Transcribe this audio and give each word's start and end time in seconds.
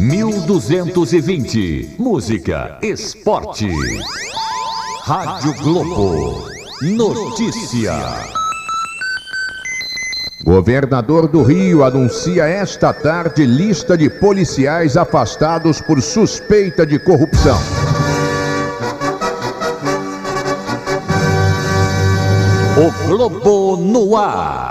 1220. 0.00 1.96
Música, 1.98 2.78
esporte. 2.82 3.68
Rádio 5.02 5.52
Globo. 5.54 6.46
Notícia. 6.82 7.94
Governador 10.44 11.26
do 11.26 11.42
Rio 11.42 11.82
anuncia 11.82 12.46
esta 12.46 12.92
tarde 12.92 13.44
lista 13.44 13.98
de 13.98 14.08
policiais 14.08 14.96
afastados 14.96 15.80
por 15.80 16.00
suspeita 16.00 16.86
de 16.86 17.00
corrupção. 17.00 17.58
O 22.76 23.08
Globo 23.08 23.76
no 23.76 24.16
ar. 24.16 24.67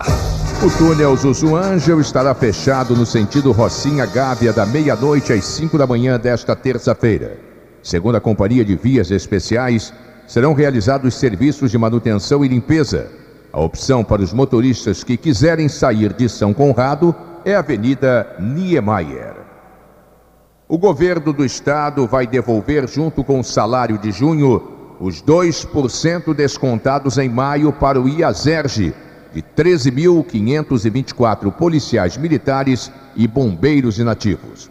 O 0.60 0.72
túnel 0.72 1.16
Zuzu 1.16 1.56
Ângel 1.56 2.02
estará 2.02 2.34
fechado 2.34 2.96
no 2.96 3.06
sentido 3.06 3.52
Rocinha 3.52 4.08
Gávea 4.08 4.52
da 4.52 4.66
meia-noite 4.66 5.32
às 5.32 5.46
5 5.46 5.78
da 5.78 5.86
manhã 5.86 6.20
desta 6.20 6.56
terça-feira. 6.56 7.38
Segundo 7.84 8.16
a 8.16 8.20
Companhia 8.20 8.66
de 8.66 8.76
Vias 8.76 9.12
Especiais, 9.12 9.94
serão 10.26 10.54
realizados 10.54 11.14
serviços 11.14 11.70
de 11.70 11.78
manutenção 11.78 12.44
e 12.44 12.48
limpeza. 12.48 13.08
A 13.54 13.62
opção 13.62 14.04
para 14.04 14.24
os 14.24 14.34
motoristas 14.34 15.04
que 15.04 15.16
quiserem 15.16 15.70
sair 15.70 16.12
de 16.12 16.28
São 16.28 16.56
Conrado 16.56 17.16
é 17.46 17.54
a 17.54 17.60
Avenida 17.60 18.28
Niemeyer. 18.40 19.36
O 20.68 20.80
governo 20.80 21.34
do 21.34 21.46
estado 21.46 22.08
vai 22.08 22.26
devolver, 22.26 22.88
junto 22.90 23.24
com 23.24 23.40
o 23.40 23.44
salário 23.44 24.00
de 24.00 24.12
junho, 24.12 24.64
os 25.00 25.22
2% 25.22 26.34
descontados 26.34 27.20
em 27.20 27.30
maio 27.30 27.72
para 27.72 28.02
o 28.02 28.10
IASERGE, 28.10 28.96
de 29.34 29.42
13.524 29.42 31.52
policiais 31.52 32.18
militares 32.18 32.92
e 33.16 33.26
bombeiros 33.28 33.98
inativos. 34.00 34.70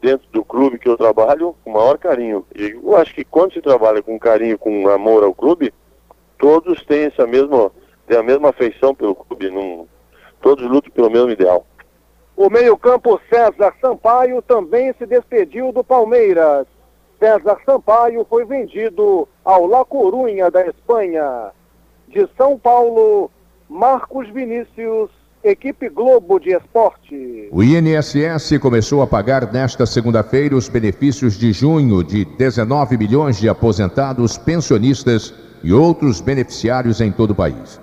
dentro 0.00 0.26
do 0.32 0.44
clube 0.44 0.78
que 0.78 0.88
eu 0.88 0.96
trabalho 0.96 1.54
com 1.62 1.70
o 1.70 1.74
maior 1.74 1.98
carinho. 1.98 2.44
E 2.54 2.70
eu 2.70 2.96
acho 2.96 3.14
que 3.14 3.24
quando 3.24 3.52
se 3.52 3.60
trabalha 3.60 4.02
com 4.02 4.18
carinho, 4.18 4.58
com 4.58 4.88
amor 4.88 5.22
ao 5.22 5.34
clube, 5.34 5.72
todos 6.38 6.82
têm 6.84 7.04
essa 7.06 7.26
mesma, 7.26 7.70
têm 8.06 8.16
a 8.16 8.22
mesma 8.22 8.50
afeição 8.50 8.94
pelo 8.94 9.14
clube, 9.14 9.50
não, 9.50 9.86
todos 10.40 10.64
lutam 10.68 10.90
pelo 10.90 11.10
mesmo 11.10 11.30
ideal. 11.30 11.66
O 12.36 12.48
meio-campo 12.48 13.20
César 13.28 13.74
Sampaio 13.80 14.40
também 14.42 14.94
se 14.96 15.04
despediu 15.04 15.72
do 15.72 15.82
Palmeiras. 15.82 16.66
César 17.18 17.58
Sampaio 17.66 18.24
foi 18.30 18.44
vendido 18.44 19.26
ao 19.44 19.66
La 19.66 19.84
Corunha 19.84 20.48
da 20.48 20.64
Espanha. 20.64 21.50
De 22.06 22.28
São 22.36 22.56
Paulo, 22.56 23.28
Marcos 23.68 24.30
Vinícius, 24.30 25.10
equipe 25.42 25.88
Globo 25.88 26.38
de 26.38 26.50
Esporte. 26.50 27.48
O 27.50 27.62
INSS 27.62 28.56
começou 28.62 29.02
a 29.02 29.06
pagar 29.06 29.52
nesta 29.52 29.84
segunda-feira 29.84 30.54
os 30.54 30.68
benefícios 30.68 31.36
de 31.36 31.52
junho 31.52 32.04
de 32.04 32.24
19 32.24 32.96
milhões 32.96 33.38
de 33.38 33.48
aposentados, 33.48 34.38
pensionistas 34.38 35.34
e 35.62 35.72
outros 35.72 36.20
beneficiários 36.20 37.00
em 37.00 37.10
todo 37.10 37.30
o 37.30 37.34
país. 37.34 37.80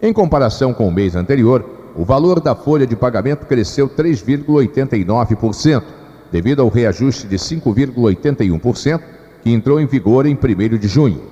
Em 0.00 0.12
comparação 0.12 0.74
com 0.74 0.86
o 0.88 0.92
mês 0.92 1.16
anterior, 1.16 1.64
o 1.96 2.04
valor 2.04 2.40
da 2.40 2.54
folha 2.54 2.86
de 2.86 2.94
pagamento 2.94 3.46
cresceu 3.46 3.88
3,89%, 3.88 5.82
devido 6.30 6.60
ao 6.60 6.68
reajuste 6.68 7.26
de 7.26 7.36
5,81% 7.36 9.00
que 9.42 9.50
entrou 9.50 9.80
em 9.80 9.86
vigor 9.86 10.26
em 10.26 10.34
1 10.34 10.38
de 10.76 10.88
junho. 10.88 11.22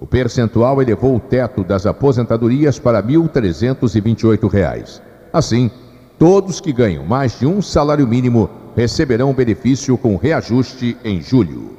O 0.00 0.06
percentual 0.06 0.80
elevou 0.82 1.16
o 1.16 1.20
teto 1.20 1.64
das 1.64 1.86
aposentadorias 1.86 2.78
para 2.78 3.00
R$ 3.00 3.14
1.328. 3.14 5.00
Assim, 5.32 5.70
todos 6.18 6.60
que 6.60 6.72
ganham 6.72 7.04
mais 7.04 7.38
de 7.38 7.46
um 7.46 7.62
salário 7.62 8.06
mínimo 8.06 8.50
receberão 8.76 9.32
benefício 9.32 9.96
com 9.96 10.16
reajuste 10.16 10.96
em 11.04 11.20
julho. 11.20 11.70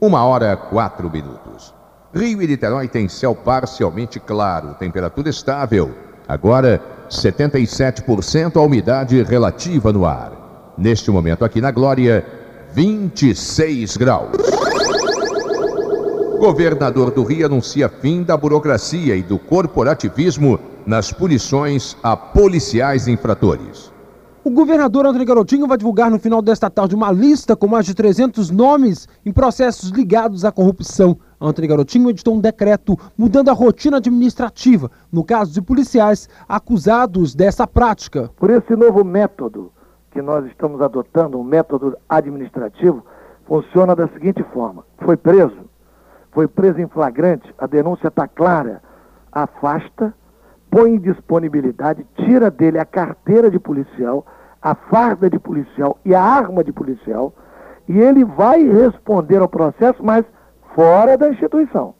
Uma 0.00 0.24
hora 0.24 0.56
quatro 0.56 1.10
minutos. 1.10 1.77
Rio 2.14 2.40
e 2.40 2.46
Niterói 2.46 2.88
tem 2.88 3.06
céu 3.06 3.34
parcialmente 3.34 4.18
claro, 4.18 4.74
temperatura 4.78 5.28
estável. 5.28 5.90
Agora, 6.26 6.80
77% 7.10 8.56
a 8.56 8.62
umidade 8.62 9.22
relativa 9.22 9.92
no 9.92 10.06
ar. 10.06 10.74
Neste 10.78 11.10
momento 11.10 11.44
aqui 11.44 11.60
na 11.60 11.70
Glória, 11.70 12.24
26 12.72 13.98
graus. 13.98 14.30
Governador 16.38 17.10
do 17.10 17.24
Rio 17.24 17.44
anuncia 17.44 17.90
fim 17.90 18.22
da 18.22 18.36
burocracia 18.36 19.14
e 19.14 19.22
do 19.22 19.38
corporativismo 19.38 20.58
nas 20.86 21.12
punições 21.12 21.94
a 22.02 22.16
policiais 22.16 23.06
infratores. 23.06 23.92
O 24.42 24.50
governador 24.50 25.04
Antônio 25.04 25.26
Garotinho 25.26 25.66
vai 25.66 25.76
divulgar 25.76 26.10
no 26.10 26.18
final 26.18 26.40
desta 26.40 26.70
tarde 26.70 26.94
uma 26.94 27.12
lista 27.12 27.54
com 27.54 27.66
mais 27.66 27.84
de 27.84 27.92
300 27.92 28.50
nomes 28.50 29.06
em 29.26 29.30
processos 29.30 29.90
ligados 29.90 30.42
à 30.42 30.50
corrupção. 30.50 31.18
Antônio 31.40 31.70
Garotinho 31.70 32.10
editou 32.10 32.34
um 32.34 32.40
decreto 32.40 32.96
mudando 33.16 33.48
a 33.48 33.52
rotina 33.52 33.98
administrativa 33.98 34.90
no 35.12 35.24
caso 35.24 35.52
de 35.52 35.62
policiais 35.62 36.28
acusados 36.48 37.34
dessa 37.34 37.66
prática. 37.66 38.30
Por 38.36 38.50
esse 38.50 38.74
novo 38.74 39.04
método 39.04 39.72
que 40.10 40.20
nós 40.20 40.44
estamos 40.46 40.80
adotando, 40.80 41.38
um 41.38 41.44
método 41.44 41.96
administrativo, 42.08 43.04
funciona 43.46 43.94
da 43.94 44.08
seguinte 44.08 44.42
forma: 44.52 44.84
foi 45.04 45.16
preso, 45.16 45.70
foi 46.32 46.48
preso 46.48 46.80
em 46.80 46.88
flagrante, 46.88 47.54
a 47.56 47.66
denúncia 47.66 48.08
está 48.08 48.26
clara, 48.26 48.82
afasta, 49.30 50.12
põe 50.68 50.94
em 50.94 50.98
disponibilidade, 50.98 52.04
tira 52.16 52.50
dele 52.50 52.80
a 52.80 52.84
carteira 52.84 53.48
de 53.48 53.60
policial, 53.60 54.26
a 54.60 54.74
farda 54.74 55.30
de 55.30 55.38
policial 55.38 55.98
e 56.04 56.14
a 56.14 56.22
arma 56.22 56.64
de 56.64 56.72
policial, 56.72 57.32
e 57.88 57.96
ele 57.96 58.24
vai 58.24 58.62
responder 58.62 59.38
ao 59.38 59.48
processo, 59.48 60.02
mas 60.02 60.24
fora 60.78 61.18
da 61.18 61.28
instituição. 61.28 61.92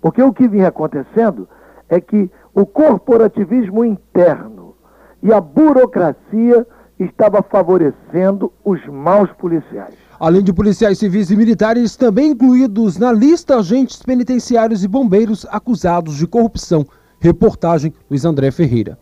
Porque 0.00 0.22
o 0.22 0.32
que 0.32 0.48
vinha 0.48 0.68
acontecendo 0.68 1.46
é 1.90 2.00
que 2.00 2.30
o 2.54 2.64
corporativismo 2.64 3.84
interno 3.84 4.74
e 5.22 5.30
a 5.30 5.42
burocracia 5.42 6.66
estava 6.98 7.42
favorecendo 7.42 8.50
os 8.64 8.80
maus 8.86 9.30
policiais. 9.32 9.94
Além 10.18 10.42
de 10.42 10.54
policiais 10.54 10.98
civis 10.98 11.30
e 11.30 11.36
militares, 11.36 11.96
também 11.96 12.30
incluídos 12.30 12.96
na 12.96 13.12
lista 13.12 13.58
agentes 13.58 14.02
penitenciários 14.02 14.82
e 14.82 14.88
bombeiros 14.88 15.46
acusados 15.50 16.16
de 16.16 16.26
corrupção. 16.26 16.86
Reportagem 17.20 17.92
Luiz 18.08 18.24
André 18.24 18.50
Ferreira. 18.50 18.98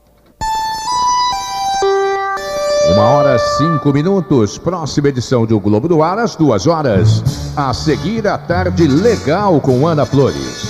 Uma 2.92 3.02
hora 3.02 3.38
cinco 3.38 3.92
minutos. 3.92 4.58
Próxima 4.58 5.08
edição 5.08 5.44
do 5.44 5.58
Globo 5.58 5.88
do 5.88 6.02
Ar, 6.02 6.18
às 6.18 6.36
duas 6.36 6.66
horas. 6.66 7.22
A 7.56 7.74
seguir, 7.74 8.26
a 8.26 8.38
tarde 8.38 8.86
legal 8.86 9.60
com 9.60 9.86
Ana 9.86 10.06
Flores. 10.06 10.64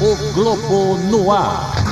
O 0.00 0.32
Globo 0.34 0.96
no 1.10 1.30
ar. 1.30 1.91